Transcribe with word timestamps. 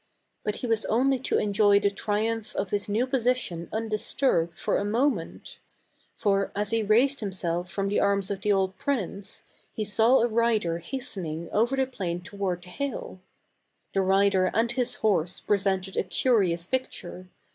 But 0.43 0.55
he 0.55 0.65
was 0.65 0.83
only 0.87 1.19
to 1.19 1.37
enjoy 1.37 1.79
the 1.79 1.91
triumph 1.91 2.55
of 2.55 2.71
his 2.71 2.89
new 2.89 3.05
position 3.05 3.69
undisturbed 3.71 4.57
for 4.57 4.79
a 4.79 4.83
moment; 4.83 5.59
for, 6.15 6.51
as 6.55 6.71
he 6.71 6.81
raised 6.81 7.19
himself 7.19 7.69
from 7.69 7.87
the 7.87 7.99
arms 7.99 8.31
of 8.31 8.41
the 8.41 8.51
old 8.51 8.75
prince, 8.79 9.43
he 9.71 9.85
saw 9.85 10.21
a 10.21 10.27
rider 10.27 10.79
hastening 10.79 11.49
over 11.51 11.75
the 11.75 11.85
plain 11.85 12.19
toward 12.19 12.63
the 12.63 12.69
hill. 12.69 13.19
The 13.93 14.01
rider 14.01 14.49
and 14.55 14.71
his 14.71 14.95
horse 14.95 15.39
presented 15.39 15.95
a 15.95 16.01
curious 16.03 16.65
picture. 16.65 17.27